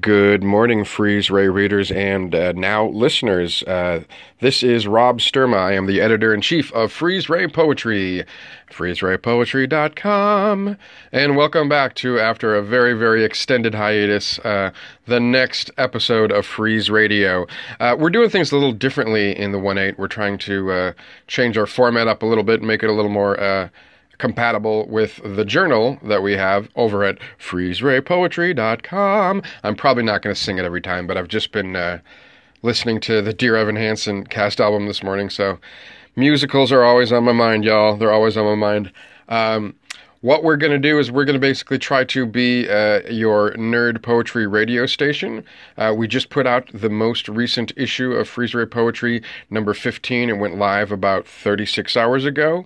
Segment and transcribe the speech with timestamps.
[0.00, 3.62] Good morning, Freeze Ray readers and uh, now listeners.
[3.64, 4.04] Uh,
[4.40, 5.58] this is Rob Sturma.
[5.58, 8.24] I am the editor in chief of Freeze Ray Poetry,
[8.70, 10.78] freezeraypoetry.com.
[11.12, 14.70] And welcome back to, after a very, very extended hiatus, uh,
[15.04, 17.46] the next episode of Freeze Radio.
[17.78, 19.98] Uh, we're doing things a little differently in the 1 8.
[19.98, 20.92] We're trying to uh,
[21.26, 23.68] change our format up a little bit and make it a little more uh,
[24.22, 29.42] compatible with the journal that we have over at freezeraypoetry.com.
[29.64, 31.98] I'm probably not going to sing it every time, but I've just been uh,
[32.62, 35.58] listening to the Dear Evan Hansen cast album this morning, so
[36.14, 37.96] musicals are always on my mind, y'all.
[37.96, 38.92] They're always on my mind.
[39.28, 39.74] Um,
[40.22, 43.52] what we're going to do is we're going to basically try to be uh, your
[43.54, 45.44] nerd poetry radio station.
[45.76, 50.30] Uh, we just put out the most recent issue of Freeze Ray Poetry, number 15.
[50.30, 52.64] It went live about 36 hours ago.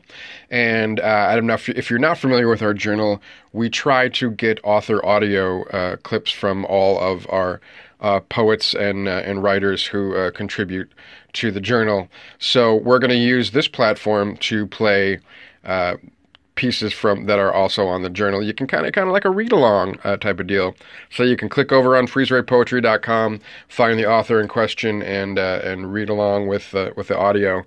[0.50, 3.22] And uh, I don't know if, if, you're not familiar with our journal,
[3.54, 7.62] we try to get author audio uh, clips from all of our
[8.00, 10.92] uh, poets and uh, and writers who uh, contribute
[11.32, 12.08] to the journal.
[12.38, 15.20] So we're going to use this platform to play
[15.64, 15.96] uh,
[16.56, 18.42] pieces from that are also on the journal.
[18.42, 20.74] You can kind of kind of like a read along uh, type of deal.
[21.10, 25.92] So you can click over on freezeraypoetry.com, find the author in question, and uh, and
[25.92, 27.64] read along with uh, with the audio.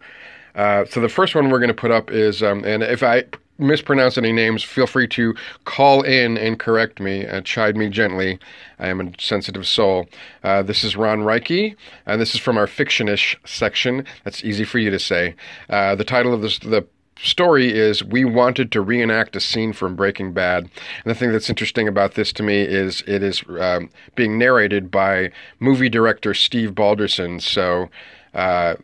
[0.55, 3.23] Uh, so the first one we're going to put up is, um, and if I
[3.59, 8.39] mispronounce any names, feel free to call in and correct me, uh, chide me gently.
[8.79, 10.07] I am a sensitive soul.
[10.43, 14.05] Uh, this is Ron Reiki, and this is from our fictionish section.
[14.23, 15.35] That's easy for you to say.
[15.69, 16.87] Uh, the title of this, the
[17.21, 20.63] story is we wanted to reenact a scene from Breaking Bad.
[20.63, 24.91] And the thing that's interesting about this to me is it is um, being narrated
[24.91, 27.39] by movie director Steve Balderson.
[27.39, 27.89] So,
[28.33, 28.75] uh,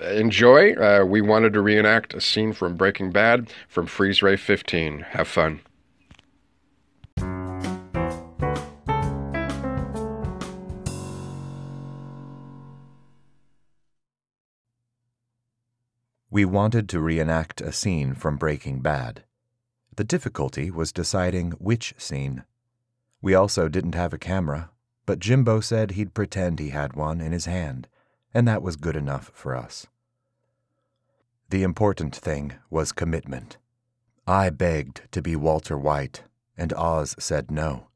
[0.00, 0.72] enjoy.
[0.74, 5.00] Uh, we wanted to reenact a scene from Breaking Bad from Freeze Ray 15.
[5.10, 5.60] Have fun.
[16.30, 19.24] We wanted to reenact a scene from Breaking Bad.
[19.96, 22.44] The difficulty was deciding which scene.
[23.22, 24.70] We also didn't have a camera,
[25.06, 27.88] but Jimbo said he'd pretend he had one in his hand,
[28.34, 29.86] and that was good enough for us.
[31.48, 33.56] The important thing was commitment.
[34.26, 36.24] I begged to be Walter White,
[36.58, 37.86] and Oz said no.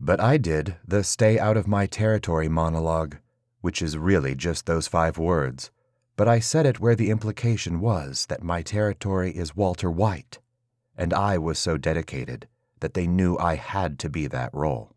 [0.00, 3.18] But I did the stay out of my territory monologue,
[3.60, 5.70] which is really just those five words
[6.18, 10.40] but I said it where the implication was that my territory is Walter White,
[10.96, 12.48] and I was so dedicated
[12.80, 14.96] that they knew I had to be that role.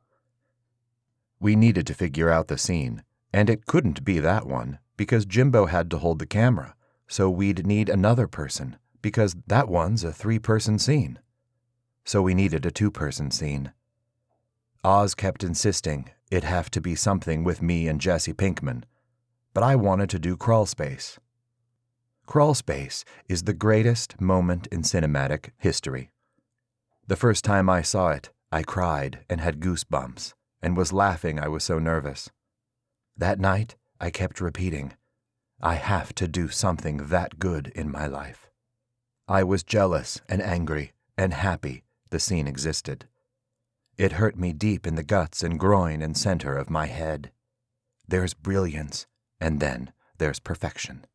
[1.40, 5.68] We needed to figure out the scene, and it couldn't be that one because Jimbo
[5.68, 6.74] had to hold the camera,
[7.08, 11.20] so we'd need another person because that one's a three person scene.
[12.04, 13.74] So we needed a two person scene.
[14.84, 18.86] Oz kept insisting it'd have to be something with me and Jesse Pinkman
[19.54, 21.20] but I wanted to do Crawl Space.
[22.26, 26.12] Crawl Space is the greatest moment in cinematic history.
[27.08, 31.48] The first time I saw it, I cried and had goosebumps and was laughing I
[31.48, 32.30] was so nervous.
[33.18, 34.94] That night, I kept repeating,
[35.62, 38.50] I have to do something that good in my life.
[39.28, 43.06] I was jealous and angry and happy the scene existed.
[43.98, 47.32] It hurt me deep in the guts and groin and center of my head.
[48.08, 49.06] There's brilliance
[49.42, 51.06] and then there's perfection.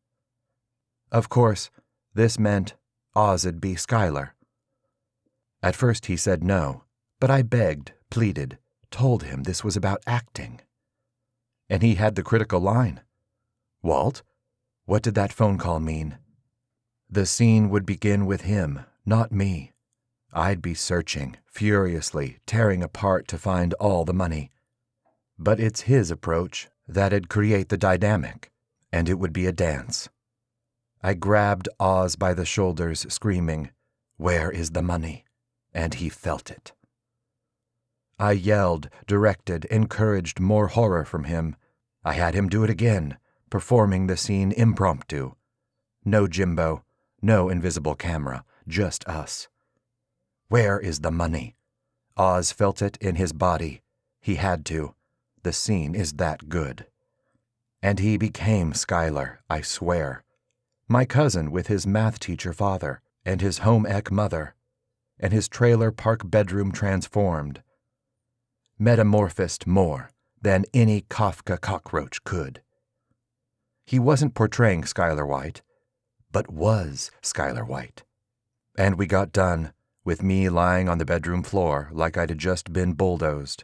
[1.11, 1.71] Of course,
[2.13, 2.75] this meant
[3.15, 4.31] Oz'd be Skyler.
[5.63, 6.83] At first he said no,
[7.19, 8.59] but I begged, pleaded,
[8.91, 10.61] told him this was about acting.
[11.69, 13.01] And he had the critical line
[13.81, 14.21] Walt,
[14.85, 16.17] what did that phone call mean?
[17.09, 19.71] The scene would begin with him, not me.
[20.33, 24.51] I'd be searching, furiously, tearing apart to find all the money.
[25.39, 28.51] But it's his approach That'd create the dynamic,
[28.91, 30.09] and it would be a dance.
[31.03, 33.71] I grabbed Oz by the shoulders, screaming,
[34.15, 35.25] Where is the money?
[35.73, 36.73] And he felt it.
[38.19, 41.55] I yelled, directed, encouraged more horror from him.
[42.03, 43.17] I had him do it again,
[43.49, 45.33] performing the scene impromptu.
[46.03, 46.83] No Jimbo,
[47.21, 49.47] no invisible camera, just us.
[50.49, 51.55] Where is the money?
[52.15, 53.81] Oz felt it in his body.
[54.19, 54.95] He had to.
[55.43, 56.87] The scene is that good.
[57.81, 60.23] And he became Skyler, I swear.
[60.87, 64.55] My cousin with his math teacher father, and his home ec mother,
[65.19, 67.61] and his trailer park bedroom transformed.
[68.79, 70.11] Metamorphosed more
[70.41, 72.61] than any Kafka cockroach could.
[73.85, 75.61] He wasn't portraying Skyler White,
[76.31, 78.03] but was Skyler White.
[78.77, 79.73] And we got done,
[80.03, 83.63] with me lying on the bedroom floor like I'd just been bulldozed.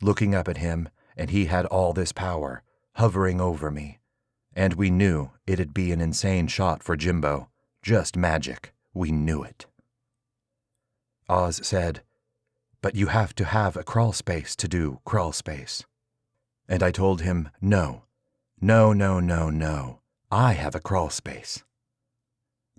[0.00, 2.62] Looking up at him, and he had all this power,
[2.94, 3.98] hovering over me.
[4.54, 7.48] And we knew it'd be an insane shot for Jimbo.
[7.82, 8.72] Just magic.
[8.92, 9.66] We knew it.
[11.28, 12.02] Oz said,
[12.80, 15.84] But you have to have a crawl space to do crawl space.
[16.68, 18.04] And I told him, No,
[18.60, 20.00] no, no, no, no.
[20.30, 21.64] I have a crawl space.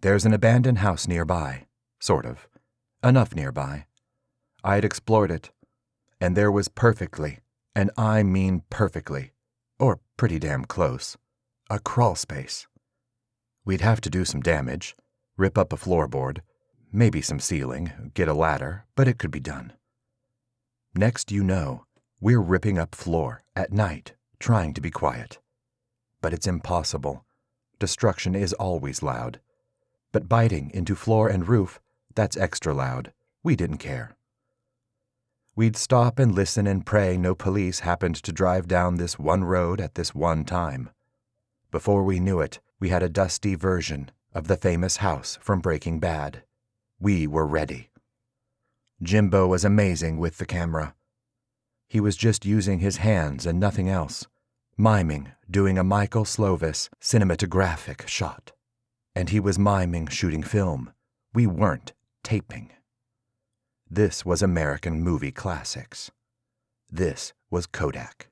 [0.02, 1.66] There's an abandoned house nearby,
[2.00, 2.48] sort of.
[3.04, 3.86] Enough nearby.
[4.64, 5.52] I'd explored it,
[6.26, 7.38] and there was perfectly,
[7.76, 9.34] and I mean perfectly,
[9.78, 11.18] or pretty damn close,
[11.70, 12.66] a crawl space.
[13.64, 14.96] We'd have to do some damage,
[15.38, 16.40] rip up a floorboard,
[16.92, 19.74] maybe some ceiling, get a ladder, but it could be done.
[20.96, 21.86] Next, you know,
[22.20, 25.38] we're ripping up floor at night, trying to be quiet.
[26.24, 27.24] But it's impossible.
[27.78, 29.40] Destruction is always loud.
[30.12, 31.80] But biting into floor and roof,
[32.16, 33.14] that's extra loud.
[33.44, 34.18] We didn't care.
[35.58, 39.80] We'd stop and listen and pray no police happened to drive down this one road
[39.80, 40.90] at this one time.
[41.72, 46.02] Before we knew it, we had a dusty version of the famous house from Breaking
[46.02, 46.44] Bad.
[47.00, 47.90] We were ready.
[49.02, 50.94] Jimbo was amazing with the camera.
[51.88, 54.28] He was just using his hands and nothing else,
[54.78, 58.52] miming doing a Michael Slovis cinematographic shot.
[59.16, 60.92] And he was miming shooting film.
[61.34, 61.94] We weren't
[62.24, 62.72] taping.
[63.96, 66.12] This was American movie classics.
[66.92, 68.28] This was Kodak.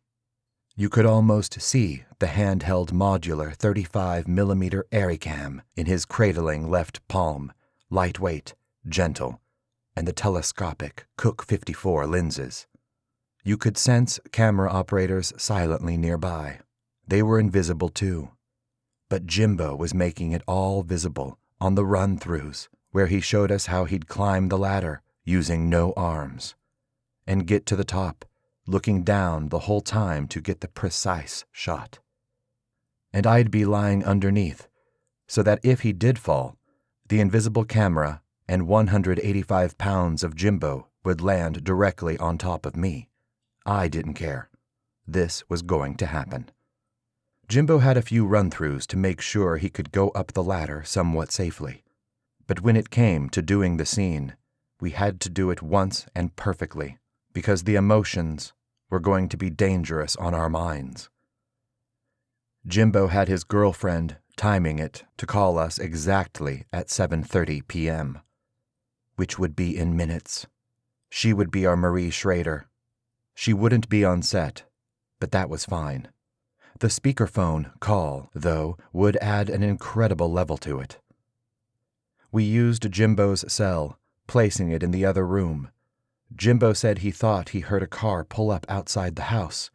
[0.75, 7.53] You could almost see the handheld modular 35mm Arricam in his cradling left palm,
[7.89, 8.55] lightweight,
[8.89, 9.39] gentle,
[9.95, 12.67] and the telescopic Cooke 54 lenses.
[13.45, 16.59] You could sense camera operators silently nearby.
[17.07, 18.31] They were invisible too.
[19.07, 23.67] But Jimbo was making it all visible on the run throughs, where he showed us
[23.67, 26.55] how he'd climb the ladder using no arms
[27.25, 28.25] and get to the top
[28.65, 31.99] looking down the whole time to get the precise shot.
[33.11, 34.67] And I'd be lying underneath,
[35.27, 36.57] so that if he did fall,
[37.09, 43.09] the invisible camera and 185 pounds of Jimbo would land directly on top of me.
[43.65, 44.49] I didn't care.
[45.05, 46.49] This was going to happen.
[47.49, 50.81] Jimbo had a few run throughs to make sure he could go up the ladder
[50.85, 51.83] somewhat safely.
[52.47, 54.35] But when it came to doing the scene,
[54.83, 56.97] we had to do it once and perfectly
[57.31, 58.51] because the emotions
[58.89, 61.09] were going to be dangerous on our minds.
[62.67, 68.19] Jimbo had his girlfriend timing it to call us exactly at 7:30 p.m.,
[69.15, 70.47] which would be in minutes.
[71.09, 72.67] She would be our Marie Schrader.
[73.33, 74.65] She wouldn't be on set,
[75.17, 76.09] but that was fine.
[76.79, 80.99] The speakerphone call, though, would add an incredible level to it.
[82.33, 83.97] We used Jimbo's cell,
[84.27, 85.69] placing it in the other room,
[86.35, 89.69] Jimbo said he thought he heard a car pull up outside the house.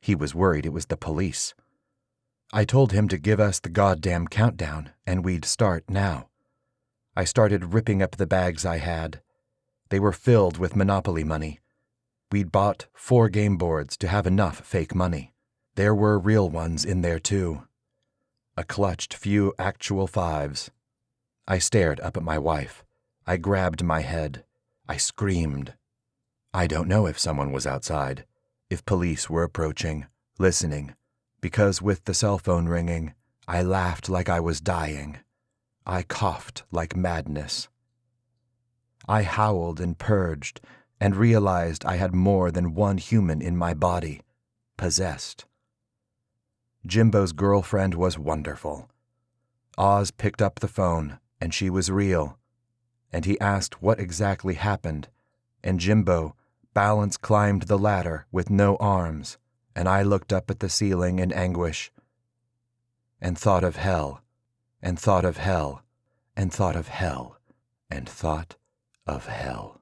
[0.00, 1.54] He was worried it was the police.
[2.52, 6.28] I told him to give us the goddamn countdown, and we'd start now.
[7.16, 9.20] I started ripping up the bags I had.
[9.88, 11.60] They were filled with Monopoly money.
[12.30, 15.32] We'd bought four game boards to have enough fake money.
[15.74, 17.66] There were real ones in there, too.
[18.56, 20.70] A clutched few actual fives.
[21.48, 22.84] I stared up at my wife.
[23.26, 24.44] I grabbed my head.
[24.88, 25.74] I screamed.
[26.54, 28.24] I don't know if someone was outside,
[28.70, 30.06] if police were approaching,
[30.38, 30.94] listening,
[31.40, 33.14] because with the cell phone ringing,
[33.48, 35.18] I laughed like I was dying.
[35.84, 37.68] I coughed like madness.
[39.08, 40.60] I howled and purged
[41.00, 44.22] and realized I had more than one human in my body,
[44.76, 45.44] possessed.
[46.86, 48.88] Jimbo's girlfriend was wonderful.
[49.76, 52.38] Oz picked up the phone, and she was real,
[53.16, 55.08] and he asked what exactly happened,
[55.64, 56.36] and Jimbo
[56.74, 59.38] Balance climbed the ladder with no arms,
[59.74, 61.90] and I looked up at the ceiling in anguish
[63.18, 64.20] and thought of hell,
[64.82, 65.82] and thought of hell,
[66.36, 67.38] and thought of hell,
[67.90, 68.56] and thought
[69.06, 69.80] of hell.